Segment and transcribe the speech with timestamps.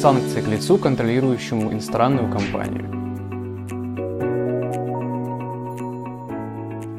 [0.00, 2.88] Санкции к лицу, контролирующему иностранную компанию.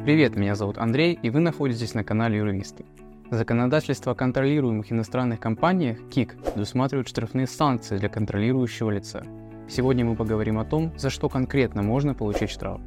[0.04, 2.84] Привет, меня зовут Андрей, и вы находитесь на канале Юристы.
[3.28, 9.24] Законодательство о контролируемых иностранных компаниях КИК предусматривает штрафные санкции для контролирующего лица.
[9.68, 12.80] Сегодня мы поговорим о том, за что конкретно можно получить штраф.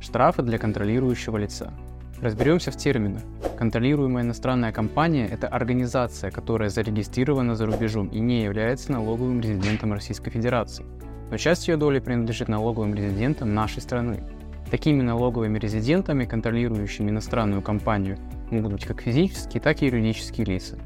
[0.00, 1.74] Штрафы для контролирующего лица.
[2.20, 3.22] Разберемся в терминах.
[3.56, 10.30] Контролируемая иностранная компания– это организация, которая зарегистрирована за рубежом и не является налоговым резидентом Российской
[10.30, 10.84] Федерации,
[11.30, 14.24] но часть ее доли принадлежит налоговым резидентам нашей страны.
[14.68, 18.18] Такими налоговыми резидентами, контролирующими иностранную компанию,
[18.50, 20.76] могут быть как физические, так и юридические лица.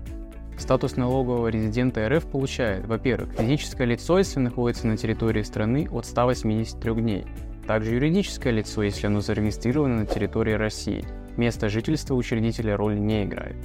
[0.58, 6.94] Статус налогового резидента РФ получает, во-первых, физическое лицо, если находится на территории страны от 183
[6.94, 7.24] дней,
[7.66, 13.56] также юридическое лицо, если оно зарегистрировано на территории России– Место жительства учредителя роли не играет.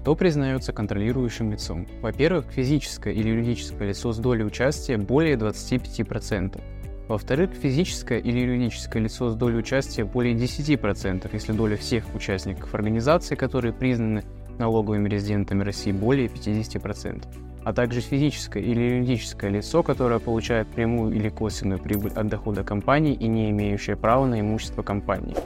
[0.00, 1.86] Кто признается контролирующим лицом?
[2.00, 6.60] Во-первых, физическое или юридическое лицо с долей участия более 25%.
[7.06, 13.36] Во-вторых, физическое или юридическое лицо с долей участия более 10%, если доля всех участников организации,
[13.36, 14.24] которые признаны
[14.58, 17.24] налоговыми резидентами России, более 50%,
[17.64, 23.14] а также физическое или юридическое лицо, которое получает прямую или косвенную прибыль от дохода компании
[23.14, 25.36] и не имеющее права на имущество компании.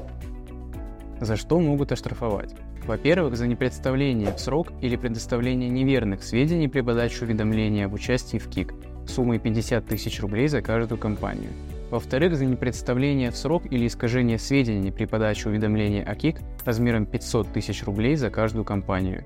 [1.21, 2.55] За что могут оштрафовать?
[2.87, 8.49] Во-первых, за непредставление в срок или предоставление неверных сведений при подаче уведомления об участии в
[8.49, 8.75] КИК
[9.09, 11.51] суммой 50 тысяч рублей за каждую компанию.
[11.91, 17.53] Во-вторых, за непредставление в срок или искажение сведений при подаче уведомления о КИК размером 500
[17.53, 19.25] тысяч рублей за каждую компанию.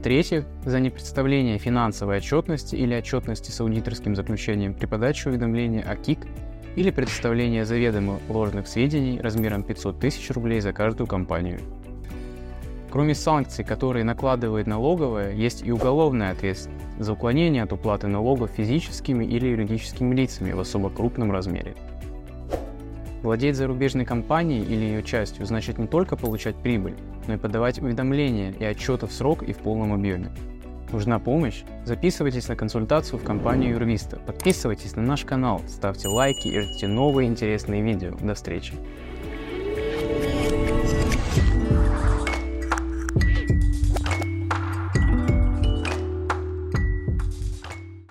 [0.00, 6.26] В-третьих, за непредставление финансовой отчетности или отчетности с аудиторским заключением при подаче уведомления о КИК
[6.76, 11.60] или предоставление заведомо ложных сведений размером 500 тысяч рублей за каждую компанию.
[12.90, 19.24] Кроме санкций, которые накладывает налоговая, есть и уголовная ответственность за уклонение от уплаты налогов физическими
[19.24, 21.74] или юридическими лицами в особо крупном размере.
[23.22, 26.96] Владеть зарубежной компанией или ее частью значит не только получать прибыль,
[27.26, 30.30] но и подавать уведомления и отчеты в срок и в полном объеме.
[30.92, 31.62] Нужна помощь?
[31.86, 34.16] Записывайтесь на консультацию в компанию Юрвиста.
[34.18, 38.14] Подписывайтесь на наш канал, ставьте лайки и ждите новые интересные видео.
[38.20, 38.74] До встречи!